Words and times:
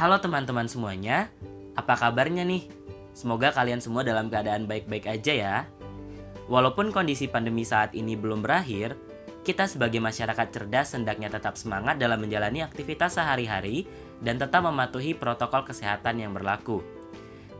Halo 0.00 0.16
teman-teman 0.16 0.64
semuanya, 0.64 1.28
apa 1.76 1.92
kabarnya 1.92 2.40
nih? 2.40 2.64
Semoga 3.12 3.52
kalian 3.52 3.84
semua 3.84 4.00
dalam 4.00 4.32
keadaan 4.32 4.64
baik-baik 4.64 5.04
aja 5.04 5.32
ya. 5.36 5.56
Walaupun 6.48 6.88
kondisi 6.88 7.28
pandemi 7.28 7.68
saat 7.68 7.92
ini 7.92 8.16
belum 8.16 8.40
berakhir, 8.40 8.96
kita 9.44 9.68
sebagai 9.68 10.00
masyarakat 10.00 10.56
cerdas 10.56 10.96
hendaknya 10.96 11.28
tetap 11.28 11.60
semangat 11.60 12.00
dalam 12.00 12.16
menjalani 12.16 12.64
aktivitas 12.64 13.20
sehari-hari 13.20 13.84
dan 14.24 14.40
tetap 14.40 14.64
mematuhi 14.64 15.12
protokol 15.12 15.68
kesehatan 15.68 16.24
yang 16.24 16.32
berlaku. 16.32 16.80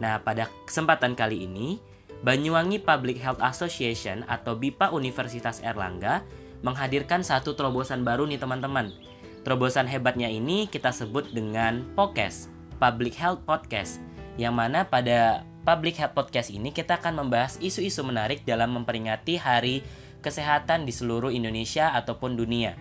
Nah, 0.01 0.17
pada 0.25 0.49
kesempatan 0.65 1.13
kali 1.13 1.45
ini, 1.45 1.77
Banyuwangi 2.25 2.81
Public 2.81 3.21
Health 3.21 3.45
Association 3.45 4.25
atau 4.25 4.57
BIPA 4.57 4.97
Universitas 4.97 5.61
Erlangga 5.61 6.25
menghadirkan 6.65 7.21
satu 7.21 7.53
terobosan 7.53 8.01
baru 8.01 8.25
nih 8.25 8.41
teman-teman. 8.41 9.10
Terobosan 9.41 9.89
hebatnya 9.89 10.29
ini 10.29 10.69
kita 10.69 10.93
sebut 10.93 11.33
dengan 11.33 11.89
POKES, 11.97 12.53
Public 12.77 13.17
Health 13.17 13.41
Podcast, 13.49 14.05
yang 14.37 14.53
mana 14.53 14.85
pada 14.85 15.49
Public 15.65 15.97
Health 15.97 16.13
Podcast 16.13 16.53
ini 16.53 16.77
kita 16.77 17.01
akan 17.01 17.25
membahas 17.25 17.57
isu-isu 17.57 18.05
menarik 18.05 18.45
dalam 18.45 18.77
memperingati 18.77 19.41
Hari 19.41 19.81
Kesehatan 20.21 20.85
di 20.85 20.93
seluruh 20.93 21.33
Indonesia 21.33 21.89
ataupun 21.97 22.37
dunia. 22.37 22.77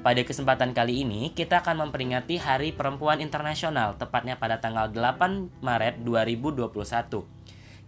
Pada 0.00 0.24
kesempatan 0.24 0.72
kali 0.72 1.04
ini, 1.04 1.30
kita 1.36 1.60
akan 1.60 1.84
memperingati 1.84 2.40
Hari 2.40 2.72
Perempuan 2.72 3.20
Internasional, 3.20 3.94
tepatnya 4.00 4.40
pada 4.40 4.64
tanggal 4.64 4.88
8 4.88 5.60
Maret 5.60 6.00
2021 6.00 7.41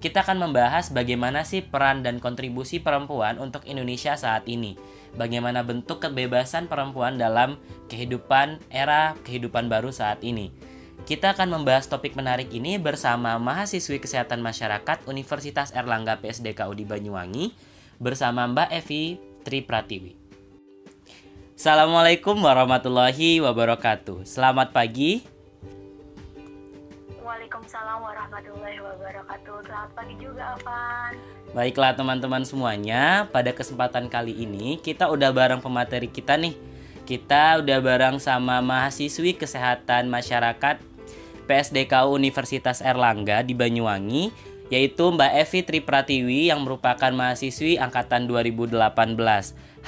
kita 0.04 0.20
akan 0.20 0.36
membahas 0.36 0.92
bagaimana 0.92 1.48
sih 1.48 1.64
peran 1.64 2.04
dan 2.04 2.20
kontribusi 2.20 2.76
perempuan 2.76 3.40
untuk 3.40 3.64
Indonesia 3.64 4.12
saat 4.20 4.44
ini. 4.44 4.76
Bagaimana 5.16 5.64
bentuk 5.64 6.04
kebebasan 6.04 6.68
perempuan 6.68 7.16
dalam 7.16 7.56
kehidupan 7.88 8.60
era 8.68 9.16
kehidupan 9.24 9.72
baru 9.72 9.88
saat 9.96 10.20
ini. 10.20 10.52
Kita 11.08 11.32
akan 11.32 11.56
membahas 11.56 11.88
topik 11.88 12.20
menarik 12.20 12.52
ini 12.52 12.76
bersama 12.76 13.40
mahasiswi 13.40 13.96
kesehatan 13.96 14.44
masyarakat 14.44 15.08
Universitas 15.08 15.72
Erlangga 15.72 16.20
PSDKU 16.20 16.76
di 16.76 16.84
Banyuwangi 16.84 17.56
bersama 17.96 18.44
Mbak 18.44 18.76
Evi 18.76 19.16
Tri 19.40 19.64
Pratiwi. 19.64 20.20
Assalamualaikum 21.56 22.36
warahmatullahi 22.44 23.40
wabarakatuh. 23.40 24.28
Selamat 24.28 24.68
pagi, 24.68 25.24
Waalaikumsalam 27.64 28.00
warahmatullahi 28.04 28.76
wabarakatuh. 28.76 29.56
Selamat 29.64 29.90
pagi 29.96 30.14
juga, 30.20 30.52
Afan. 30.52 31.16
Baiklah 31.56 31.96
teman-teman 31.96 32.44
semuanya, 32.44 33.24
pada 33.32 33.56
kesempatan 33.56 34.12
kali 34.12 34.36
ini 34.36 34.76
kita 34.76 35.08
udah 35.08 35.32
bareng 35.32 35.64
pemateri 35.64 36.12
kita 36.12 36.36
nih. 36.36 36.52
Kita 37.08 37.64
udah 37.64 37.80
bareng 37.80 38.20
sama 38.20 38.60
mahasiswi 38.60 39.40
kesehatan 39.40 40.12
masyarakat 40.12 40.76
PSDKU 41.48 42.12
Universitas 42.12 42.84
Erlangga 42.84 43.40
di 43.40 43.56
Banyuwangi, 43.56 44.28
yaitu 44.68 45.08
Mbak 45.08 45.32
Evi 45.32 45.60
Tripratiwi 45.64 46.52
yang 46.52 46.60
merupakan 46.60 47.16
mahasiswi 47.16 47.80
angkatan 47.80 48.28
2018. 48.28 48.76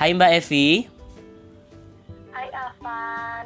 Hai 0.01 0.17
Mbak 0.17 0.33
Evi. 0.33 0.89
Hai 2.33 2.49
Afan, 2.57 3.45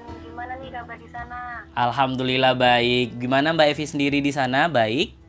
Alhamdulillah 1.76 2.56
baik. 2.56 3.20
Gimana 3.20 3.52
Mbak 3.52 3.68
Evi 3.76 3.84
sendiri 3.84 4.18
di 4.24 4.32
sana? 4.32 4.66
Baik? 4.66 5.19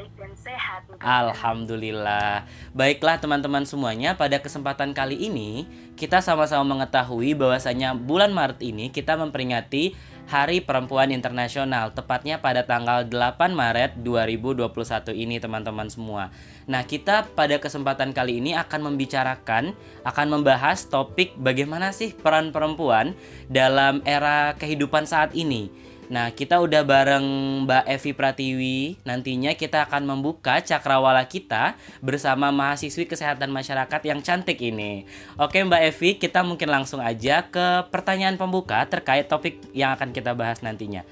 Baik 0.00 0.16
dan 0.16 0.32
sehat. 0.32 0.82
Alhamdulillah. 0.96 2.48
Baiklah 2.72 3.20
teman-teman 3.20 3.68
semuanya, 3.68 4.16
pada 4.16 4.40
kesempatan 4.40 4.96
kali 4.96 5.28
ini 5.28 5.68
kita 5.92 6.24
sama-sama 6.24 6.64
mengetahui 6.64 7.36
bahwasanya 7.36 7.92
bulan 7.92 8.32
Maret 8.32 8.64
ini 8.64 8.88
kita 8.88 9.20
memperingati 9.20 9.92
Hari 10.24 10.64
Perempuan 10.64 11.12
Internasional, 11.12 11.92
tepatnya 11.92 12.40
pada 12.40 12.64
tanggal 12.64 13.04
8 13.04 13.52
Maret 13.52 14.00
2021 14.00 14.72
ini 15.12 15.36
teman-teman 15.36 15.92
semua. 15.92 16.32
Nah, 16.64 16.80
kita 16.88 17.28
pada 17.36 17.60
kesempatan 17.60 18.16
kali 18.16 18.40
ini 18.40 18.56
akan 18.56 18.88
membicarakan, 18.88 19.76
akan 20.00 20.26
membahas 20.32 20.88
topik 20.88 21.36
bagaimana 21.36 21.92
sih 21.92 22.16
peran 22.16 22.56
perempuan 22.56 23.12
dalam 23.52 24.00
era 24.08 24.56
kehidupan 24.56 25.04
saat 25.04 25.36
ini. 25.36 25.89
Nah, 26.10 26.34
kita 26.34 26.58
udah 26.58 26.82
bareng 26.82 27.22
Mbak 27.64 27.84
Evi 27.86 28.10
Pratiwi. 28.10 28.78
Nantinya 29.06 29.54
kita 29.54 29.86
akan 29.86 30.10
membuka 30.10 30.58
cakrawala 30.58 31.22
kita 31.30 31.78
bersama 32.02 32.50
mahasiswi 32.50 33.06
kesehatan 33.06 33.54
masyarakat 33.54 34.02
yang 34.02 34.18
cantik 34.18 34.58
ini. 34.58 35.06
Oke, 35.38 35.62
Mbak 35.62 35.82
Evi, 35.86 36.18
kita 36.18 36.42
mungkin 36.42 36.66
langsung 36.66 36.98
aja 36.98 37.46
ke 37.46 37.86
pertanyaan 37.94 38.34
pembuka 38.34 38.82
terkait 38.90 39.30
topik 39.30 39.62
yang 39.70 39.94
akan 39.94 40.10
kita 40.10 40.34
bahas 40.34 40.58
nantinya. 40.66 41.06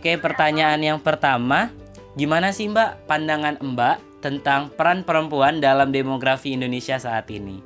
Oke, 0.00 0.16
pertanyaan 0.16 0.80
yang 0.80 0.98
pertama, 1.04 1.68
gimana 2.16 2.48
sih 2.48 2.72
Mbak 2.72 3.04
pandangan 3.04 3.60
Mbak 3.60 4.24
tentang 4.24 4.72
peran 4.72 5.04
perempuan 5.04 5.60
dalam 5.60 5.92
demografi 5.92 6.56
Indonesia 6.56 6.96
saat 6.96 7.28
ini? 7.28 7.60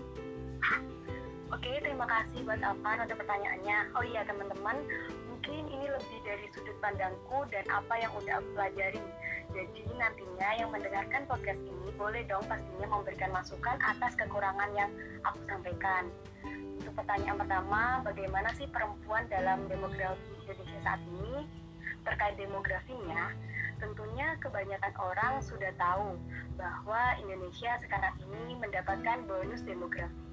Oke, 1.47 1.71
terima 1.79 2.11
kasih 2.11 2.43
buat 2.43 2.59
Afan 2.59 3.07
untuk 3.07 3.23
pertanyaannya. 3.23 3.79
Oh 3.95 4.03
iya, 4.03 4.27
teman-teman, 4.27 4.83
sudut 6.53 6.77
pandangku 6.85 7.49
dan 7.49 7.65
apa 7.73 7.95
yang 7.99 8.13
udah 8.17 8.39
aku 8.39 8.49
pelajari. 8.55 9.03
Jadi 9.53 9.85
nantinya 9.97 10.49
yang 10.57 10.71
mendengarkan 10.73 11.29
podcast 11.29 11.61
ini 11.61 11.89
boleh 11.97 12.25
dong 12.29 12.45
pastinya 12.49 12.87
memberikan 12.89 13.33
masukan 13.33 13.77
atas 13.81 14.13
kekurangan 14.17 14.71
yang 14.77 14.91
aku 15.25 15.41
sampaikan. 15.49 16.09
Untuk 16.81 16.95
pertanyaan 16.97 17.39
pertama, 17.41 18.01
bagaimana 18.05 18.49
sih 18.57 18.69
perempuan 18.69 19.29
dalam 19.29 19.65
demografi 19.69 20.33
Indonesia 20.45 20.79
saat 20.85 21.01
ini? 21.05 21.47
Terkait 22.03 22.35
demografinya, 22.35 23.31
tentunya 23.79 24.35
kebanyakan 24.43 24.95
orang 24.99 25.35
sudah 25.39 25.71
tahu 25.79 26.19
bahwa 26.59 27.15
Indonesia 27.23 27.79
sekarang 27.79 28.15
ini 28.19 28.59
mendapatkan 28.59 29.23
bonus 29.31 29.63
demografi 29.63 30.32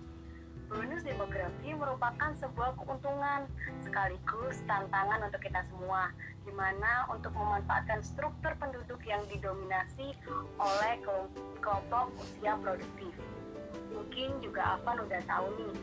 bonus 0.69 1.01
demografi 1.01 1.73
merupakan 1.73 2.29
sebuah 2.37 2.77
keuntungan 2.77 3.49
sekaligus 3.81 4.61
tantangan 4.69 5.25
untuk 5.25 5.41
kita 5.41 5.65
semua 5.73 6.13
di 6.45 6.53
mana 6.53 7.09
untuk 7.09 7.33
memanfaatkan 7.33 8.05
struktur 8.05 8.53
penduduk 8.61 9.01
yang 9.01 9.25
didominasi 9.33 10.13
oleh 10.61 10.93
kelompok 11.57 12.13
usia 12.21 12.53
produktif. 12.61 13.13
Mungkin 13.89 14.45
juga 14.45 14.77
Afan 14.77 15.01
udah 15.01 15.21
tahu 15.25 15.49
nih, 15.57 15.75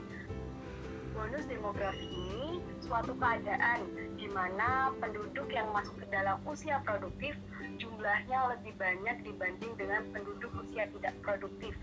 bonus 1.18 1.44
demografi 1.50 2.06
ini 2.06 2.62
suatu 2.78 3.18
keadaan 3.18 3.82
di 4.14 4.30
mana 4.30 4.94
penduduk 5.02 5.50
yang 5.50 5.66
masuk 5.74 5.98
ke 5.98 6.06
dalam 6.14 6.38
usia 6.46 6.78
produktif 6.86 7.34
jumlahnya 7.82 8.54
lebih 8.54 8.72
banyak 8.78 9.26
dibanding 9.26 9.74
dengan 9.74 10.06
penduduk 10.14 10.54
usia 10.62 10.86
tidak 10.94 11.14
produktif 11.26 11.74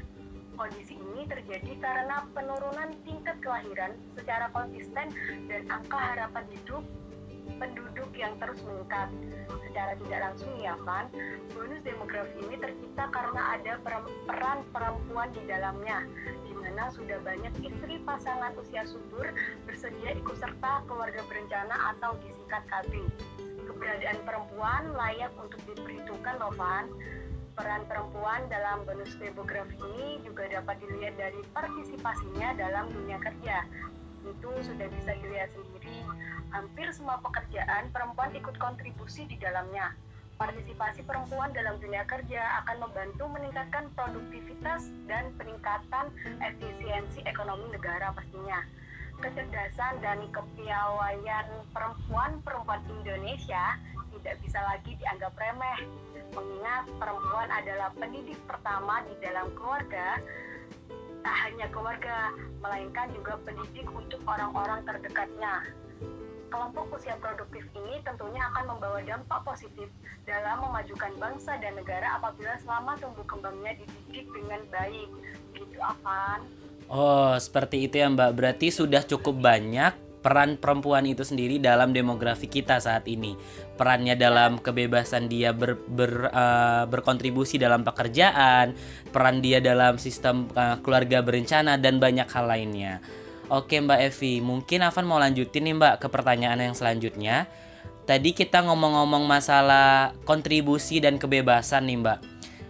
Kondisi 0.54 0.96
ini 0.96 1.26
terjadi 1.26 1.74
karena 1.82 2.30
penurunan 2.32 2.94
tingkat 3.02 3.42
kelahiran 3.42 3.98
secara 4.14 4.48
konsisten 4.54 5.10
dan 5.50 5.62
angka 5.68 5.98
harapan 5.98 6.46
hidup 6.54 6.84
penduduk 7.58 8.10
yang 8.16 8.34
terus 8.40 8.60
meningkat. 8.64 9.10
Secara 9.66 9.98
tidak 9.98 10.20
langsung 10.30 10.54
ya 10.62 10.78
kan, 10.86 11.10
bonus 11.58 11.82
demografi 11.82 12.38
ini 12.46 12.56
tercipta 12.62 13.10
karena 13.10 13.42
ada 13.58 13.74
peran 14.30 14.60
perempuan 14.70 15.30
di 15.34 15.42
dalamnya, 15.50 16.06
di 16.46 16.54
mana 16.54 16.94
sudah 16.94 17.18
banyak 17.26 17.54
istri 17.66 17.98
pasangan 18.06 18.54
usia 18.62 18.86
subur 18.86 19.34
bersedia 19.66 20.14
ikut 20.14 20.38
serta 20.38 20.86
keluarga 20.86 21.26
berencana 21.26 21.98
atau 21.98 22.14
disingkat 22.22 22.64
KB. 22.70 22.92
Keberadaan 23.64 24.20
perempuan 24.28 24.94
layak 24.94 25.34
untuk 25.40 25.60
diperhitungkan 25.66 26.36
loh 26.38 26.54
Van 26.54 26.86
peran 27.54 27.86
perempuan 27.86 28.50
dalam 28.50 28.82
bonus 28.86 29.14
demografi 29.22 29.78
ini 29.78 30.22
juga 30.26 30.50
dapat 30.50 30.82
dilihat 30.82 31.16
dari 31.18 31.42
partisipasinya 31.54 32.58
dalam 32.58 32.90
dunia 32.90 33.22
kerja. 33.22 33.66
Itu 34.26 34.50
sudah 34.66 34.88
bisa 34.90 35.12
dilihat 35.22 35.54
sendiri, 35.54 36.02
hampir 36.50 36.90
semua 36.96 37.22
pekerjaan 37.22 37.94
perempuan 37.94 38.34
ikut 38.34 38.58
kontribusi 38.58 39.30
di 39.30 39.38
dalamnya. 39.38 39.94
Partisipasi 40.34 41.06
perempuan 41.06 41.54
dalam 41.54 41.78
dunia 41.78 42.02
kerja 42.10 42.66
akan 42.66 42.90
membantu 42.90 43.30
meningkatkan 43.30 43.86
produktivitas 43.94 44.90
dan 45.06 45.30
peningkatan 45.38 46.10
efisiensi 46.42 47.22
ekonomi 47.30 47.70
negara 47.70 48.10
pastinya. 48.18 48.66
Kecerdasan 49.22 50.02
dan 50.02 50.26
kepiawaian 50.34 51.46
perempuan-perempuan 51.70 52.82
Indonesia 52.90 53.78
tidak 54.20 54.36
bisa 54.46 54.60
lagi 54.62 54.94
dianggap 54.98 55.34
remeh. 55.36 55.80
Mengingat 56.34 56.86
perempuan 56.98 57.50
adalah 57.50 57.90
pendidik 57.94 58.40
pertama 58.50 59.06
di 59.06 59.14
dalam 59.22 59.54
keluarga 59.54 60.18
tak 61.24 61.36
hanya 61.48 61.66
keluarga 61.72 62.36
melainkan 62.60 63.08
juga 63.16 63.40
pendidik 63.48 63.88
untuk 63.96 64.20
orang-orang 64.28 64.84
terdekatnya. 64.84 65.64
Kelompok 66.52 67.00
usia 67.00 67.18
produktif 67.18 67.66
ini 67.74 67.98
tentunya 68.06 68.44
akan 68.54 68.78
membawa 68.78 69.02
dampak 69.02 69.42
positif 69.42 69.90
dalam 70.30 70.62
memajukan 70.62 71.10
bangsa 71.18 71.58
dan 71.58 71.74
negara 71.74 72.22
apabila 72.22 72.54
selama 72.62 72.94
tumbuh 73.02 73.26
kembangnya 73.26 73.74
dididik 73.82 74.30
dengan 74.30 74.62
baik. 74.70 75.10
Gitu 75.58 75.80
Afan. 75.82 76.46
Oh 76.92 77.34
seperti 77.40 77.90
itu 77.90 77.98
ya 77.98 78.12
Mbak. 78.12 78.32
Berarti 78.38 78.70
sudah 78.70 79.02
cukup 79.02 79.40
banyak 79.40 80.03
peran 80.24 80.56
perempuan 80.56 81.04
itu 81.04 81.28
sendiri 81.28 81.60
dalam 81.60 81.92
demografi 81.92 82.48
kita 82.48 82.80
saat 82.80 83.04
ini. 83.12 83.36
Perannya 83.76 84.16
dalam 84.16 84.58
kebebasan 84.64 85.28
dia 85.28 85.52
ber, 85.52 85.76
ber, 85.76 86.32
uh, 86.32 86.88
berkontribusi 86.88 87.60
dalam 87.60 87.84
pekerjaan, 87.84 88.74
peran 89.12 89.44
dia 89.44 89.60
dalam 89.60 90.00
sistem 90.00 90.48
uh, 90.56 90.80
keluarga 90.80 91.20
berencana 91.20 91.76
dan 91.76 92.00
banyak 92.00 92.26
hal 92.32 92.48
lainnya. 92.48 93.04
Oke 93.52 93.84
Mbak 93.84 94.00
Evi, 94.00 94.40
mungkin 94.40 94.88
Avan 94.88 95.06
mau 95.06 95.20
lanjutin 95.20 95.68
nih 95.68 95.76
Mbak 95.76 95.96
ke 96.00 96.08
pertanyaan 96.08 96.64
yang 96.64 96.74
selanjutnya. 96.74 97.52
Tadi 98.08 98.32
kita 98.32 98.64
ngomong-ngomong 98.64 99.28
masalah 99.28 100.16
kontribusi 100.24 101.04
dan 101.04 101.20
kebebasan 101.20 101.86
nih 101.92 102.00
Mbak. 102.00 102.20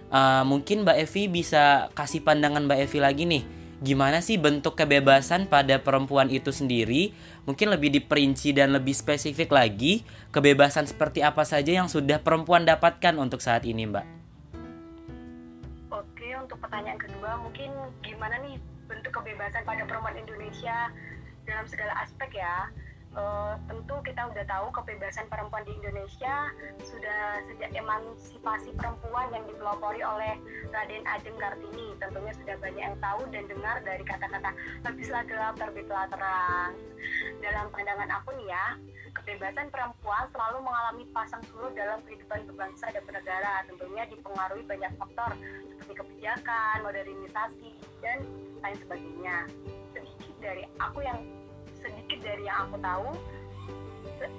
Uh, 0.10 0.44
mungkin 0.50 0.82
Mbak 0.82 0.98
Evi 1.06 1.30
bisa 1.30 1.94
kasih 1.94 2.26
pandangan 2.26 2.66
Mbak 2.66 2.80
Evi 2.90 3.00
lagi 3.00 3.24
nih 3.30 3.44
gimana 3.84 4.24
sih 4.24 4.40
bentuk 4.40 4.80
kebebasan 4.80 5.52
pada 5.52 5.84
perempuan 5.84 6.32
itu 6.32 6.56
sendiri? 6.56 7.12
Mungkin 7.44 7.68
lebih 7.68 7.92
diperinci 7.92 8.56
dan 8.56 8.72
lebih 8.72 8.96
spesifik 8.96 9.52
lagi, 9.52 10.08
kebebasan 10.32 10.88
seperti 10.88 11.20
apa 11.20 11.44
saja 11.44 11.76
yang 11.76 11.92
sudah 11.92 12.24
perempuan 12.24 12.64
dapatkan 12.64 13.20
untuk 13.20 13.44
saat 13.44 13.68
ini, 13.68 13.84
Mbak? 13.84 14.06
Oke, 15.92 16.28
untuk 16.40 16.56
pertanyaan 16.64 16.96
kedua, 16.96 17.36
mungkin 17.44 17.68
gimana 18.00 18.40
nih 18.48 18.56
bentuk 18.88 19.12
kebebasan 19.12 19.68
pada 19.68 19.84
perempuan 19.84 20.16
Indonesia 20.16 20.88
dalam 21.44 21.68
segala 21.68 22.00
aspek 22.00 22.40
ya? 22.40 22.72
Uh, 23.18 23.56
tentu 23.70 23.96
kita 24.06 24.22
udah 24.30 24.46
tahu 24.46 24.68
kebebasan 24.74 25.26
perempuan 25.30 25.64
di 25.66 25.74
Indonesia 25.78 26.50
sudah 26.82 27.42
sejak 27.50 27.72
emansipasi 27.74 28.74
perempuan 28.78 29.30
yang 29.34 29.46
dipelopori 29.48 30.02
oleh 30.02 30.34
Raden 30.74 31.06
Ajeng 31.06 31.38
Kartini. 31.38 31.96
Tentunya 32.02 32.34
sudah 32.36 32.56
banyak 32.60 32.84
yang 32.84 32.98
tahu 33.00 33.22
dan 33.30 33.44
dengar 33.50 33.76
dari 33.86 34.04
kata-kata 34.06 34.52
habislah 34.86 35.24
gelap 35.30 35.54
terbitlah 35.58 36.06
terang. 36.10 36.72
Dalam 37.42 37.66
pandangan 37.74 38.10
aku 38.22 38.30
nih 38.38 38.48
ya 38.50 38.68
kebebasan 39.14 39.70
perempuan 39.70 40.26
selalu 40.34 40.66
mengalami 40.66 41.06
pasang 41.14 41.44
surut 41.46 41.74
dalam 41.78 42.02
kehidupan 42.10 42.50
berbangsa 42.50 42.90
dan 42.90 43.04
bernegara. 43.06 43.62
Tentunya 43.70 44.04
dipengaruhi 44.10 44.66
banyak 44.66 44.92
faktor 44.98 45.32
seperti 45.70 45.94
kebijakan, 46.02 46.76
modernisasi 46.82 47.72
dan 48.02 48.26
lain 48.66 48.78
sebagainya. 48.82 49.38
Sedikit 49.94 50.36
dari 50.42 50.66
aku 50.82 51.06
yang 51.06 51.43
sedikit 51.84 52.20
dari 52.24 52.44
yang 52.48 52.72
aku 52.72 52.80
tahu 52.80 53.10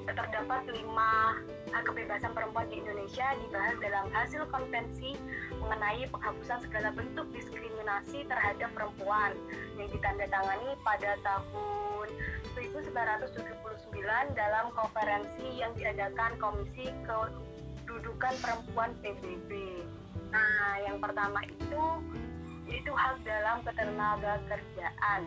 terdapat 0.09 0.65
lima 0.73 1.37
kebebasan 1.85 2.33
perempuan 2.33 2.65
di 2.73 2.81
Indonesia 2.81 3.37
dibahas 3.37 3.77
dalam 3.85 4.07
hasil 4.17 4.43
konvensi 4.49 5.13
mengenai 5.61 6.09
penghapusan 6.09 6.65
segala 6.65 6.89
bentuk 6.97 7.29
diskriminasi 7.37 8.25
terhadap 8.25 8.73
perempuan 8.73 9.37
yang 9.77 9.89
ditandatangani 9.93 10.73
pada 10.81 11.21
tahun 11.21 12.09
1979 12.57 14.39
dalam 14.39 14.71
konferensi 14.73 15.49
yang 15.59 15.75
diadakan 15.77 16.39
Komisi 16.39 16.89
Kedudukan 17.05 18.35
Perempuan 18.41 18.95
PBB. 19.03 19.51
Nah, 20.31 20.75
yang 20.87 21.03
pertama 21.03 21.43
itu 21.45 21.85
yaitu 22.65 22.93
hak 22.95 23.21
dalam 23.27 23.61
ketenaga 23.67 24.41
kerjaan. 24.49 25.23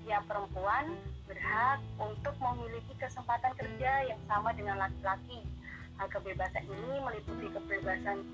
Setiap 0.00 0.22
perempuan 0.26 0.92
berhak 1.30 1.78
untuk 2.02 2.34
memiliki 2.42 2.90
kesempatan 2.98 3.54
kerja 3.54 4.10
yang 4.10 4.20
sama 4.26 4.50
dengan 4.58 4.82
laki-laki. 4.82 5.46
Hal 5.94 6.10
kebebasan 6.10 6.66
ini 6.66 6.98
meliputi 6.98 7.46
kebebasan 7.54 8.26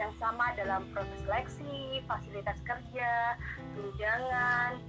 yang 0.00 0.12
sama 0.16 0.56
dalam 0.56 0.88
proses 0.96 1.20
seleksi, 1.28 2.00
fasilitas 2.08 2.56
kerja, 2.64 3.36
tunjangan, 3.76 4.80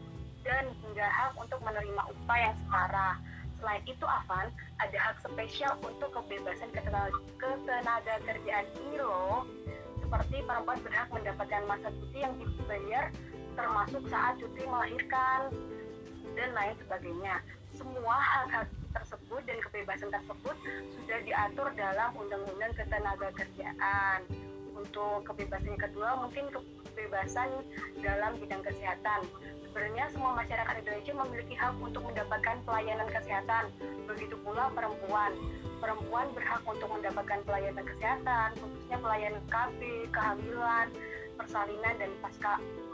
dan 0.47 0.63
hingga 0.85 1.07
hak 1.09 1.35
untuk 1.35 1.59
menerima 1.59 2.03
upah 2.07 2.39
yang 2.39 2.55
setara. 2.63 3.09
Selain 3.59 3.83
itu, 3.83 4.05
Avan, 4.07 4.47
ada 4.79 4.97
hak 4.97 5.17
spesial 5.19 5.75
untuk 5.83 6.15
kebebasan 6.15 6.71
ketenaga 6.71 8.13
kerjaan 8.23 8.67
ini. 8.79 9.03
Seperti 9.99 10.41
perempuan 10.47 10.79
berhak 10.79 11.09
mendapatkan 11.11 11.63
masa 11.67 11.91
cuti 11.91 12.17
yang 12.23 12.33
dibayar 12.39 13.11
termasuk 13.59 14.03
saat 14.07 14.39
cuti 14.39 14.63
melahirkan, 14.63 15.51
dan 16.39 16.55
lain 16.55 16.75
sebagainya. 16.79 17.35
Semua 17.75 18.15
hak-hak 18.15 18.71
tersebut 18.95 19.41
dan 19.43 19.57
kebebasan 19.67 20.09
tersebut 20.09 20.55
sudah 20.95 21.19
diatur 21.27 21.67
dalam 21.75 22.09
Undang-Undang 22.15 22.73
Ketenaga 22.79 23.29
Kerjaan. 23.35 24.23
Untuk 24.79 25.27
kebebasan 25.27 25.75
yang 25.75 25.83
kedua 25.83 26.09
mungkin 26.23 26.47
kebebasan 26.95 27.51
dalam 27.99 28.39
bidang 28.39 28.63
kesehatan. 28.63 29.27
Sebenarnya 29.59 30.07
semua 30.15 30.33
masyarakat 30.39 30.75
Indonesia 30.81 31.13
memiliki 31.13 31.55
hak 31.59 31.75
untuk 31.83 32.01
mendapatkan 32.07 32.57
pelayanan 32.63 33.09
kesehatan. 33.11 33.69
Begitu 34.07 34.39
pula 34.41 34.71
perempuan. 34.71 35.35
Perempuan 35.83 36.27
berhak 36.31 36.63
untuk 36.63 36.89
mendapatkan 36.91 37.39
pelayanan 37.47 37.85
kesehatan, 37.87 38.49
khususnya 38.59 38.97
pelayanan 38.99 39.43
KB, 39.47 39.79
kehamilan, 40.11 40.87
persalinan 41.39 41.95
dan 41.99 42.11
pasca 42.23 42.53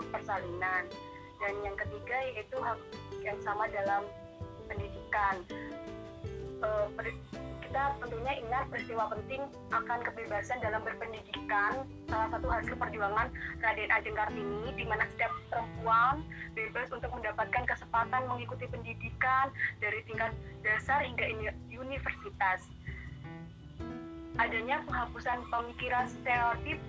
persalinan. 0.09 0.83
Dan 1.42 1.53
yang 1.62 1.77
ketiga 1.77 2.18
yaitu 2.33 2.57
hak 2.62 2.77
yang 3.25 3.39
sama 3.42 3.66
dalam 3.74 4.06
pendidikan. 4.69 5.42
Uh, 6.62 6.88
kita 7.66 7.92
tentunya 8.00 8.33
ingat 8.39 8.63
peristiwa 8.72 9.12
penting 9.12 9.42
akan 9.74 10.00
kebebasan 10.00 10.63
dalam 10.63 10.80
berpendidikan 10.86 11.83
salah 12.07 12.31
satu 12.31 12.48
hasil 12.48 12.75
perjuangan 12.80 13.27
Raden 13.60 13.92
Ajeng 13.92 14.16
Kartini 14.16 14.72
di 14.80 14.88
mana 14.88 15.04
setiap 15.12 15.33
perempuan 15.51 16.24
bebas 16.56 16.88
untuk 16.95 17.12
mendapatkan 17.12 17.68
kesempatan 17.68 18.31
mengikuti 18.31 18.63
pendidikan 18.72 19.51
dari 19.83 20.00
tingkat 20.07 20.31
dasar 20.63 21.04
hingga 21.04 21.28
universitas 21.68 22.63
adanya 24.39 24.80
penghapusan 24.88 25.44
pemikiran 25.51 26.07
stereotip 26.07 26.80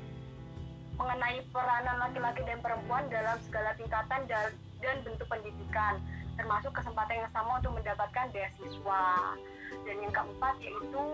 mengenai 0.96 1.44
peranan 1.52 1.96
laki-laki 1.98 2.42
dan 2.46 2.58
perempuan 2.64 3.04
dalam 3.12 3.36
segala 3.44 3.76
tingkatan 3.76 4.20
dan 4.26 4.96
bentuk 5.04 5.28
pendidikan, 5.28 6.00
termasuk 6.36 6.72
kesempatan 6.72 7.24
yang 7.24 7.30
sama 7.32 7.58
untuk 7.58 7.74
mendapatkan 7.76 8.26
beasiswa. 8.32 9.04
Dan 9.82 9.96
yang 10.02 10.14
keempat 10.14 10.54
yaitu 10.62 11.04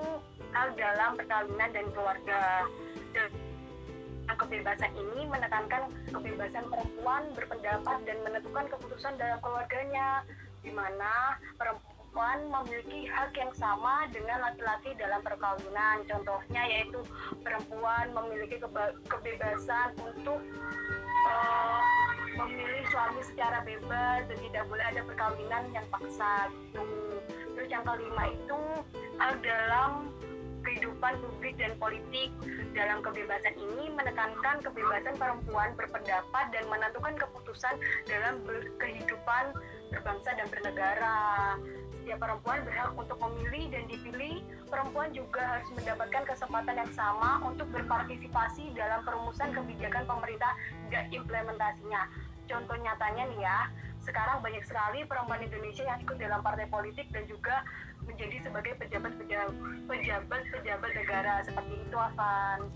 hal 0.53 0.69
dalam 0.77 1.11
perkawinan 1.17 1.71
dan 1.73 1.87
keluarga. 1.97 2.69
Dan 3.17 3.31
kebebasan 4.33 4.93
ini 4.97 5.29
menekankan 5.29 5.93
kebebasan 6.09 6.65
perempuan 6.69 7.23
berpendapat 7.37 7.99
dan 8.09 8.19
menentukan 8.25 8.65
keputusan 8.71 9.15
dalam 9.21 9.39
keluarganya, 9.45 10.25
di 10.65 10.71
mana 10.73 11.37
perempuan 11.59 12.39
memiliki 12.49 13.09
hak 13.09 13.33
yang 13.37 13.53
sama 13.57 14.09
dengan 14.13 14.41
laki-laki 14.41 14.97
dalam 14.97 15.21
perkawinan. 15.21 16.05
Contohnya 16.09 16.63
yaitu 16.65 17.01
perempuan 17.45 18.13
memiliki 18.13 18.57
kebebasan 19.09 19.97
untuk 20.01 20.41
uh, 21.29 21.81
memilih 22.49 22.85
suami 22.91 23.23
secara 23.23 23.63
bebas 23.63 24.27
dan 24.27 24.39
tidak 24.39 24.65
boleh 24.67 24.85
ada 24.85 25.01
perkawinan 25.07 25.63
yang 25.71 25.87
paksa 25.93 26.51
gitu. 26.51 26.83
Terus 27.55 27.69
yang 27.71 27.85
kelima 27.87 28.25
itu 28.33 28.61
dalam 29.43 30.11
kehidupan 30.63 31.19
publik 31.19 31.55
dan 31.59 31.75
politik 31.77 32.31
dalam 32.73 33.03
kebebasan 33.03 33.55
ini 33.59 33.91
menekankan 33.93 34.63
kebebasan 34.63 35.15
perempuan 35.19 35.75
berpendapat 35.75 36.45
dan 36.55 36.65
menentukan 36.71 37.15
keputusan 37.19 37.75
dalam 38.07 38.41
kehidupan 38.79 39.45
berbangsa 39.93 40.31
dan 40.39 40.47
bernegara. 40.49 41.59
Setiap 42.03 42.19
perempuan 42.19 42.67
berhak 42.67 42.91
untuk 42.99 43.19
memilih 43.23 43.71
dan 43.71 43.85
dipilih. 43.87 44.43
Perempuan 44.67 45.15
juga 45.15 45.39
harus 45.39 45.69
mendapatkan 45.77 46.23
kesempatan 46.27 46.75
yang 46.83 46.93
sama 46.97 47.39
untuk 47.47 47.69
berpartisipasi 47.71 48.75
dalam 48.75 49.07
perumusan 49.07 49.55
kebijakan 49.55 50.03
pemerintah 50.09 50.51
dan 50.91 51.07
implementasinya 51.13 52.03
contoh 52.51 52.77
nyatanya 52.81 53.25
nih 53.31 53.41
ya 53.43 53.59
sekarang 54.03 54.43
banyak 54.43 54.67
sekali 54.67 55.07
perempuan 55.07 55.43
Indonesia 55.43 55.87
yang 55.87 56.03
ikut 56.03 56.19
dalam 56.19 56.43
partai 56.43 56.67
politik 56.67 57.07
dan 57.15 57.23
juga 57.31 57.63
menjadi 58.03 58.43
sebagai 58.43 58.75
pejabat-pejabat 58.83 59.55
pejabat-pejabat 59.87 60.91
negara 60.99 61.35
seperti 61.47 61.75
itu 61.79 61.97
Afan. 61.97 62.67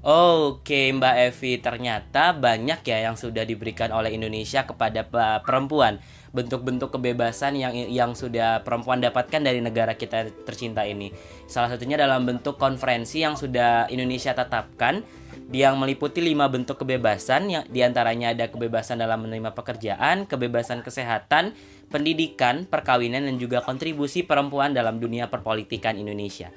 Oke 0.00 0.88
Mbak 0.96 1.16
Evi, 1.28 1.60
ternyata 1.60 2.32
banyak 2.32 2.80
ya 2.88 3.04
yang 3.04 3.20
sudah 3.20 3.44
diberikan 3.44 3.92
oleh 3.92 4.16
Indonesia 4.16 4.64
kepada 4.64 5.04
perempuan 5.44 6.00
bentuk-bentuk 6.32 6.96
kebebasan 6.96 7.60
yang 7.60 7.76
yang 7.76 8.16
sudah 8.16 8.64
perempuan 8.64 9.04
dapatkan 9.04 9.44
dari 9.44 9.60
negara 9.60 10.00
kita 10.00 10.32
tercinta 10.48 10.88
ini. 10.88 11.12
Salah 11.44 11.68
satunya 11.68 12.00
dalam 12.00 12.24
bentuk 12.24 12.56
konferensi 12.56 13.20
yang 13.20 13.36
sudah 13.36 13.92
Indonesia 13.92 14.32
tetapkan 14.32 15.04
yang 15.52 15.76
meliputi 15.76 16.24
lima 16.24 16.48
bentuk 16.48 16.80
kebebasan 16.80 17.52
yang 17.52 17.64
di 17.68 17.84
antaranya 17.84 18.32
ada 18.32 18.48
kebebasan 18.48 19.04
dalam 19.04 19.28
menerima 19.28 19.52
pekerjaan, 19.52 20.24
kebebasan 20.24 20.80
kesehatan, 20.80 21.52
pendidikan, 21.92 22.64
perkawinan 22.64 23.28
dan 23.28 23.36
juga 23.36 23.60
kontribusi 23.60 24.24
perempuan 24.24 24.72
dalam 24.72 24.96
dunia 24.96 25.28
perpolitikan 25.28 26.00
Indonesia. 26.00 26.48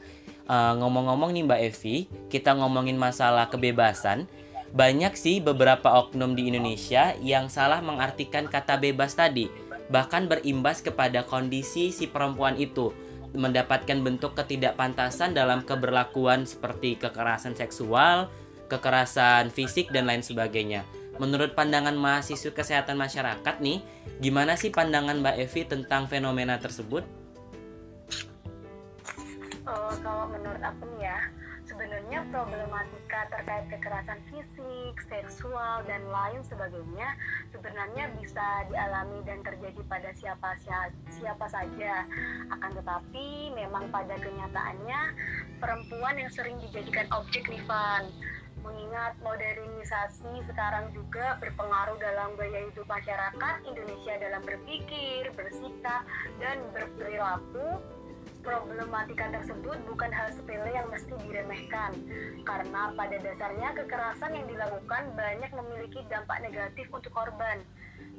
Uh, 0.43 0.75
ngomong-ngomong 0.75 1.31
nih 1.31 1.43
Mbak 1.47 1.61
Evi, 1.71 1.95
kita 2.27 2.51
ngomongin 2.57 2.99
masalah 2.99 3.47
kebebasan. 3.47 4.27
Banyak 4.73 5.13
sih 5.13 5.37
beberapa 5.39 6.01
oknum 6.01 6.33
di 6.33 6.49
Indonesia 6.49 7.13
yang 7.21 7.47
salah 7.47 7.79
mengartikan 7.79 8.49
kata 8.49 8.81
bebas 8.81 9.13
tadi. 9.13 9.47
bahkan 9.91 10.31
berimbas 10.31 10.79
kepada 10.79 11.27
kondisi 11.27 11.91
si 11.91 12.07
perempuan 12.07 12.55
itu 12.55 12.95
mendapatkan 13.33 13.97
bentuk 14.05 14.37
ketidakpantasan 14.37 15.33
dalam 15.33 15.65
keberlakuan 15.65 16.45
seperti 16.45 17.01
kekerasan 17.01 17.57
seksual, 17.57 18.29
kekerasan 18.69 19.49
fisik 19.49 19.89
dan 19.89 20.05
lain 20.05 20.21
sebagainya. 20.21 20.85
Menurut 21.17 21.53
pandangan 21.53 21.93
mahasiswa 21.93 22.53
kesehatan 22.53 22.97
masyarakat 22.97 23.55
nih, 23.61 23.81
gimana 24.21 24.57
sih 24.57 24.73
pandangan 24.73 25.21
Mbak 25.21 25.35
Evi 25.45 25.61
tentang 25.65 26.09
fenomena 26.09 26.57
tersebut? 26.57 27.05
Uh, 29.73 29.89
kalau 30.05 30.29
menurut 30.29 30.61
aku 30.61 30.85
nih 30.93 31.09
ya, 31.09 31.19
sebenarnya 31.65 32.21
problematika 32.29 33.25
terkait 33.33 33.65
kekerasan 33.73 34.21
fisik, 34.29 34.93
seksual, 35.09 35.81
dan 35.89 36.05
lain 36.13 36.45
sebagainya 36.45 37.17
sebenarnya 37.49 38.13
bisa 38.21 38.69
dialami 38.69 39.17
dan 39.25 39.41
terjadi 39.41 39.81
pada 39.89 40.13
siapa 40.13 40.61
siapa 41.09 41.45
saja. 41.49 42.05
Akan 42.53 42.69
tetapi 42.77 43.57
memang 43.57 43.89
pada 43.89 44.13
kenyataannya 44.21 45.01
perempuan 45.57 46.21
yang 46.21 46.29
sering 46.29 46.61
dijadikan 46.61 47.09
objek 47.09 47.49
nih 47.49 47.65
Mengingat 48.61 49.17
modernisasi 49.25 50.39
sekarang 50.47 50.93
juga 50.93 51.35
berpengaruh 51.41 51.97
dalam 51.99 52.31
gaya 52.37 52.63
hidup 52.69 52.87
masyarakat 52.87 53.55
Indonesia 53.67 54.13
dalam 54.21 54.39
berpikir, 54.45 55.33
bersikap, 55.35 56.05
dan 56.39 56.61
berperilaku 56.71 57.81
problematika 58.43 59.31
tersebut 59.31 59.79
bukan 59.87 60.11
hal 60.11 60.29
sepele 60.35 60.69
yang 60.69 60.87
mesti 60.91 61.15
diremehkan 61.23 61.95
karena 62.43 62.91
pada 62.93 63.17
dasarnya 63.17 63.71
kekerasan 63.73 64.35
yang 64.35 64.45
dilakukan 64.45 65.03
banyak 65.15 65.51
memiliki 65.55 66.03
dampak 66.11 66.43
negatif 66.43 66.85
untuk 66.91 67.15
korban. 67.15 67.63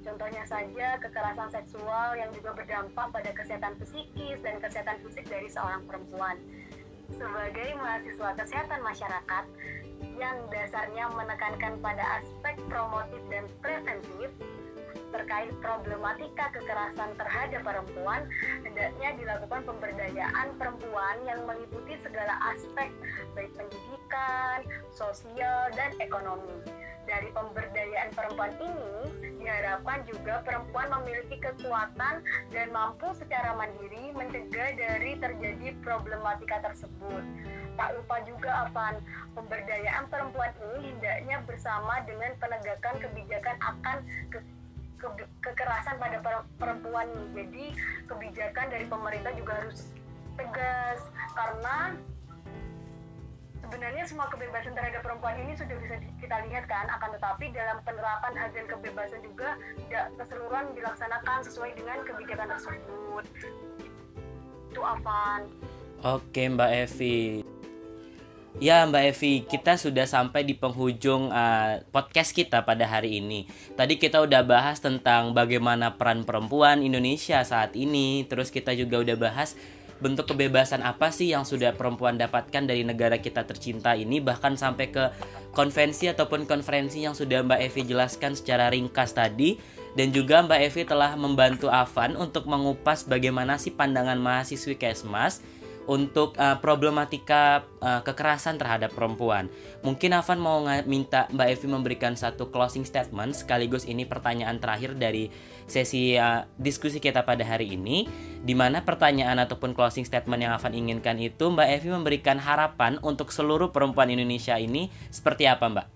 Contohnya 0.04 0.44
saja 0.44 1.00
kekerasan 1.00 1.48
seksual 1.48 2.16
yang 2.16 2.28
juga 2.36 2.52
berdampak 2.52 3.08
pada 3.08 3.30
kesehatan 3.32 3.72
psikis 3.80 4.36
dan 4.44 4.60
kesehatan 4.60 5.00
fisik 5.00 5.24
dari 5.28 5.48
seorang 5.48 5.84
perempuan. 5.88 6.36
Sebagai 7.08 7.76
mahasiswa 7.80 8.36
kesehatan 8.36 8.80
masyarakat 8.84 9.44
yang 10.20 10.36
dasarnya 10.52 11.08
menekankan 11.12 11.80
pada 11.80 12.20
aspek 12.20 12.56
promotif 12.68 13.20
dan 13.32 13.44
preventif, 13.64 14.28
terkait 15.14 15.54
problematika 15.62 16.50
kekerasan 16.50 17.14
terhadap 17.14 17.62
perempuan, 17.62 18.26
hendaknya 18.66 19.14
dilakukan 19.14 19.62
pemberdayaan 19.62 20.48
perempuan 20.58 21.16
yang 21.22 21.46
meliputi 21.46 21.94
segala 22.02 22.34
aspek, 22.50 22.90
baik 23.38 23.54
pendidikan, 23.54 24.66
sosial, 24.90 25.70
dan 25.78 25.94
ekonomi. 26.02 26.58
Dari 27.04 27.30
pemberdayaan 27.30 28.10
perempuan 28.16 28.52
ini, 28.58 28.96
diharapkan 29.38 30.02
juga 30.08 30.40
perempuan 30.42 30.88
memiliki 30.98 31.36
kekuatan 31.36 32.24
dan 32.50 32.66
mampu 32.72 33.12
secara 33.14 33.52
mandiri 33.54 34.10
mencegah 34.16 34.72
dari 34.74 35.12
terjadi 35.20 35.76
problematika 35.84 36.64
tersebut. 36.64 37.22
Tak 37.74 37.90
lupa 37.98 38.22
juga 38.24 38.50
Avan, 38.66 39.02
pemberdayaan 39.34 40.06
perempuan 40.08 40.54
ini 40.62 40.94
hendaknya 40.94 41.42
bersama 41.44 42.00
dengan 42.06 42.32
penegakan 42.38 42.94
kebijakan 43.02 43.56
akan 43.60 43.98
ke 44.98 45.08
kekerasan 45.44 45.96
pada 46.00 46.18
perempuan. 46.58 47.06
Nih. 47.12 47.44
Jadi 47.44 47.64
kebijakan 48.08 48.66
dari 48.70 48.86
pemerintah 48.88 49.32
juga 49.36 49.52
harus 49.62 49.90
tegas. 50.34 51.00
Karena 51.34 51.94
sebenarnya 53.64 54.04
semua 54.06 54.26
kebebasan 54.30 54.74
terhadap 54.76 55.02
perempuan 55.02 55.36
ini 55.40 55.52
sudah 55.56 55.76
bisa 55.78 55.94
kita 56.20 56.36
lihat 56.50 56.64
kan. 56.66 56.86
Akan 56.90 57.10
tetapi 57.14 57.50
dalam 57.52 57.78
penerapan 57.82 58.32
hak 58.36 58.50
dan 58.54 58.66
kebebasan 58.70 59.20
juga 59.22 59.56
tidak 59.86 60.04
keseluruhan 60.20 60.64
dilaksanakan 60.74 61.38
sesuai 61.46 61.70
dengan 61.78 61.98
kebijakan 62.06 62.48
tersebut. 62.54 63.24
Itu 64.70 64.80
Avan. 64.82 65.48
Oke 66.04 66.52
Mbak 66.52 66.70
Evi 66.84 67.53
Ya 68.62 68.86
Mbak 68.86 69.04
Evi, 69.10 69.42
kita 69.50 69.74
sudah 69.74 70.06
sampai 70.06 70.46
di 70.46 70.54
penghujung 70.54 71.26
uh, 71.34 71.82
podcast 71.90 72.30
kita 72.30 72.62
pada 72.62 72.86
hari 72.86 73.18
ini. 73.18 73.50
Tadi 73.74 73.98
kita 73.98 74.22
udah 74.22 74.46
bahas 74.46 74.78
tentang 74.78 75.34
bagaimana 75.34 75.98
peran 75.98 76.22
perempuan 76.22 76.78
Indonesia 76.86 77.42
saat 77.42 77.74
ini, 77.74 78.22
terus 78.30 78.54
kita 78.54 78.70
juga 78.78 79.02
udah 79.02 79.16
bahas 79.18 79.58
bentuk 79.98 80.30
kebebasan 80.30 80.86
apa 80.86 81.10
sih 81.10 81.34
yang 81.34 81.42
sudah 81.42 81.74
perempuan 81.74 82.14
dapatkan 82.14 82.66
dari 82.66 82.86
negara 82.86 83.18
kita 83.18 83.46
tercinta 83.46 83.94
ini 83.94 84.18
bahkan 84.18 84.58
sampai 84.58 84.90
ke 84.90 85.04
konvensi 85.54 86.10
ataupun 86.10 86.50
konferensi 86.50 87.06
yang 87.06 87.14
sudah 87.14 87.46
Mbak 87.46 87.60
Evi 87.62 87.82
jelaskan 87.86 88.34
secara 88.34 88.70
ringkas 88.74 89.14
tadi 89.14 89.58
dan 89.94 90.10
juga 90.10 90.42
Mbak 90.42 90.60
Evi 90.66 90.82
telah 90.82 91.14
membantu 91.14 91.70
Avan 91.70 92.18
untuk 92.18 92.50
mengupas 92.50 93.06
bagaimana 93.06 93.54
sih 93.54 93.70
pandangan 93.70 94.18
mahasiswi 94.18 94.74
Kesmas 94.74 95.42
untuk 95.84 96.36
uh, 96.40 96.56
problematika 96.60 97.64
uh, 97.80 98.00
kekerasan 98.00 98.56
terhadap 98.56 98.92
perempuan. 98.96 99.52
Mungkin 99.84 100.16
Avan 100.16 100.40
mau 100.40 100.64
minta 100.88 101.28
Mbak 101.32 101.48
Evi 101.48 101.66
memberikan 101.68 102.16
satu 102.16 102.48
closing 102.48 102.88
statement 102.88 103.36
sekaligus 103.36 103.84
ini 103.84 104.08
pertanyaan 104.08 104.56
terakhir 104.60 104.96
dari 104.96 105.28
sesi 105.68 106.16
uh, 106.16 106.48
diskusi 106.56 107.00
kita 107.00 107.24
pada 107.24 107.44
hari 107.44 107.76
ini 107.76 108.08
di 108.44 108.52
mana 108.56 108.84
pertanyaan 108.84 109.40
ataupun 109.44 109.76
closing 109.76 110.04
statement 110.08 110.40
yang 110.40 110.52
Avan 110.56 110.72
inginkan 110.72 111.20
itu 111.20 111.52
Mbak 111.52 111.68
Evi 111.80 111.88
memberikan 111.92 112.40
harapan 112.40 112.96
untuk 113.04 113.32
seluruh 113.32 113.68
perempuan 113.72 114.08
Indonesia 114.08 114.56
ini 114.56 114.88
seperti 115.12 115.44
apa 115.48 115.68
Mbak? 115.68 115.86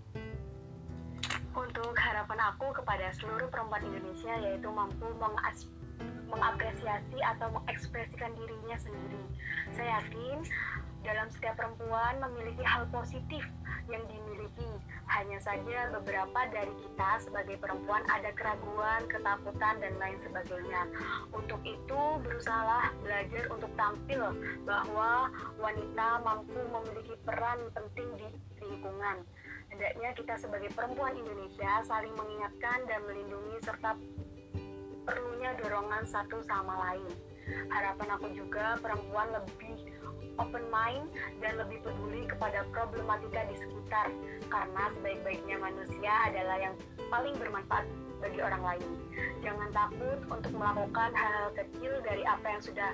Untuk 1.56 1.92
harapan 1.96 2.38
aku 2.52 2.72
kepada 2.76 3.08
seluruh 3.16 3.48
perempuan 3.48 3.84
Indonesia 3.88 4.32
yaitu 4.44 4.68
mampu 4.68 5.08
mengaspirasi 5.16 5.77
mengapresiasi 6.28 7.18
atau 7.24 7.48
mengekspresikan 7.56 8.32
dirinya 8.36 8.76
sendiri. 8.76 9.22
Saya 9.74 10.00
yakin 10.00 10.44
dalam 11.06 11.26
setiap 11.32 11.56
perempuan 11.56 12.20
memiliki 12.20 12.64
hal 12.66 12.84
positif 12.92 13.44
yang 13.88 14.04
dimiliki. 14.12 14.68
Hanya 15.08 15.40
saja 15.40 15.88
beberapa 15.96 16.40
dari 16.52 16.68
kita 16.84 17.10
sebagai 17.24 17.56
perempuan 17.56 18.04
ada 18.12 18.28
keraguan, 18.36 19.08
ketakutan, 19.08 19.80
dan 19.80 19.96
lain 19.96 20.20
sebagainya. 20.20 20.84
Untuk 21.32 21.64
itu, 21.64 22.00
berusahalah 22.20 22.92
belajar 23.00 23.48
untuk 23.48 23.72
tampil 23.80 24.36
bahwa 24.68 25.32
wanita 25.56 26.08
mampu 26.20 26.60
memiliki 26.60 27.16
peran 27.24 27.72
penting 27.72 28.08
di 28.20 28.28
lingkungan. 28.60 29.24
Hendaknya 29.72 30.12
kita 30.12 30.34
sebagai 30.36 30.68
perempuan 30.76 31.16
Indonesia 31.16 31.80
saling 31.88 32.12
mengingatkan 32.12 32.84
dan 32.84 33.00
melindungi 33.08 33.56
serta 33.64 33.96
perlunya 35.08 35.56
dorongan 35.56 36.04
satu 36.04 36.44
sama 36.44 36.76
lain. 36.84 37.08
Harapan 37.72 38.08
aku 38.20 38.28
juga 38.36 38.76
perempuan 38.84 39.32
lebih 39.32 39.88
open 40.36 40.68
mind 40.68 41.08
dan 41.40 41.56
lebih 41.56 41.80
peduli 41.80 42.28
kepada 42.28 42.68
problematika 42.70 43.48
di 43.48 43.56
sekitar 43.56 44.12
karena 44.52 44.82
sebaik-baiknya 45.00 45.56
manusia 45.56 46.12
adalah 46.28 46.56
yang 46.60 46.74
paling 47.08 47.32
bermanfaat 47.40 47.88
bagi 48.20 48.40
orang 48.44 48.62
lain. 48.62 48.90
Jangan 49.40 49.70
takut 49.72 50.18
untuk 50.28 50.52
melakukan 50.52 51.10
hal-hal 51.16 51.50
kecil 51.56 51.92
dari 52.04 52.22
apa 52.28 52.46
yang 52.52 52.62
sudah 52.62 52.90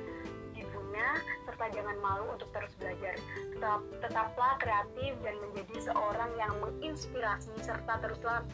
dipunya 0.54 1.08
serta 1.44 1.66
jangan 1.74 1.96
malu 1.98 2.24
untuk 2.30 2.48
terus 2.54 2.72
belajar. 2.78 3.18
Tetap, 3.58 3.80
tetaplah 3.98 4.54
kreatif 4.62 5.12
dan 5.26 5.34
menjadi 5.42 5.76
seorang 5.90 6.30
yang 6.38 6.52
menginspirasi 6.62 7.52
serta 7.60 7.98
teruslah 7.98 8.46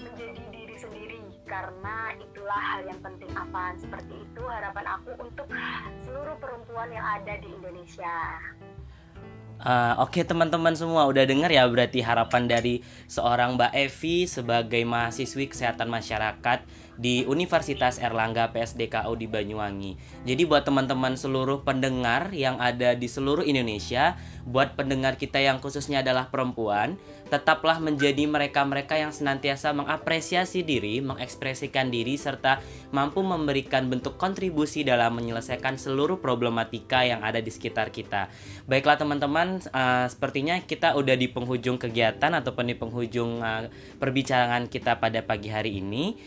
menjadi 0.00 0.42
diri 0.48 0.76
sendiri 0.80 1.20
karena 1.44 2.14
itulah 2.16 2.62
hal 2.62 2.82
yang 2.86 3.00
penting 3.02 3.30
apa 3.34 3.74
seperti 3.76 4.14
itu 4.16 4.42
harapan 4.46 4.86
aku 4.96 5.12
untuk 5.18 5.48
seluruh 6.06 6.36
perempuan 6.38 6.88
yang 6.94 7.04
ada 7.04 7.34
di 7.42 7.48
Indonesia. 7.50 8.16
Uh, 9.60 9.92
Oke 10.00 10.24
okay, 10.24 10.24
teman-teman 10.24 10.72
semua 10.72 11.04
udah 11.04 11.28
dengar 11.28 11.52
ya 11.52 11.68
berarti 11.68 12.00
harapan 12.00 12.48
dari 12.48 12.80
seorang 13.04 13.60
Mbak 13.60 13.72
Evi 13.76 14.24
sebagai 14.24 14.80
mahasiswi 14.88 15.52
kesehatan 15.52 15.92
masyarakat 15.92 16.64
di 16.96 17.28
Universitas 17.28 18.00
Erlangga 18.00 18.56
PSDKU 18.56 19.12
di 19.20 19.28
Banyuwangi. 19.28 20.00
Jadi 20.24 20.48
buat 20.48 20.64
teman-teman 20.64 21.12
seluruh 21.12 21.60
pendengar 21.60 22.32
yang 22.32 22.56
ada 22.56 22.96
di 22.96 23.04
seluruh 23.04 23.44
Indonesia, 23.44 24.16
buat 24.50 24.74
pendengar 24.74 25.14
kita 25.14 25.38
yang 25.38 25.62
khususnya 25.62 26.02
adalah 26.02 26.26
perempuan, 26.26 26.98
tetaplah 27.30 27.78
menjadi 27.78 28.26
mereka-mereka 28.26 28.98
yang 28.98 29.14
senantiasa 29.14 29.70
mengapresiasi 29.70 30.66
diri, 30.66 30.98
mengekspresikan 30.98 31.88
diri 31.88 32.18
serta 32.18 32.58
mampu 32.90 33.22
memberikan 33.22 33.86
bentuk 33.86 34.18
kontribusi 34.18 34.82
dalam 34.82 35.14
menyelesaikan 35.14 35.78
seluruh 35.78 36.18
problematika 36.18 37.06
yang 37.06 37.22
ada 37.22 37.38
di 37.38 37.48
sekitar 37.54 37.94
kita. 37.94 38.26
Baiklah 38.66 38.98
teman-teman, 38.98 39.62
uh, 39.70 40.10
sepertinya 40.10 40.58
kita 40.58 40.98
udah 40.98 41.14
di 41.14 41.30
penghujung 41.30 41.78
kegiatan 41.78 42.34
ataupun 42.34 42.66
di 42.66 42.74
penghujung 42.74 43.38
uh, 43.38 43.70
perbincangan 44.02 44.66
kita 44.66 44.98
pada 44.98 45.22
pagi 45.22 45.48
hari 45.54 45.78
ini. 45.78 46.18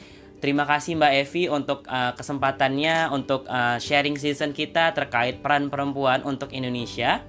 Terima 0.43 0.67
kasih 0.67 0.99
Mbak 0.99 1.13
Evi 1.23 1.43
untuk 1.47 1.87
uh, 1.87 2.11
kesempatannya 2.19 3.15
untuk 3.15 3.47
uh, 3.47 3.79
sharing 3.79 4.19
season 4.19 4.51
kita 4.51 4.91
terkait 4.91 5.39
peran 5.39 5.71
perempuan 5.71 6.19
untuk 6.27 6.51
Indonesia. 6.51 7.23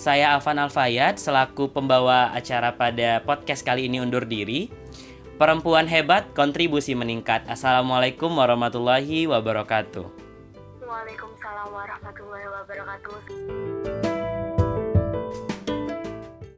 Saya 0.00 0.32
Alvan 0.32 0.56
Alfayat 0.56 1.20
selaku 1.20 1.76
pembawa 1.76 2.32
acara 2.32 2.72
pada 2.72 3.20
podcast 3.20 3.60
kali 3.60 3.84
ini 3.84 4.00
undur 4.00 4.24
diri. 4.24 4.72
Perempuan 5.36 5.84
hebat, 5.84 6.24
kontribusi 6.32 6.96
meningkat. 6.96 7.44
Assalamualaikum 7.44 8.32
warahmatullahi 8.32 9.28
wabarakatuh. 9.28 10.08
Waalaikumsalam 10.88 11.68
warahmatullahi 11.68 12.48
wabarakatuh. 12.48 13.59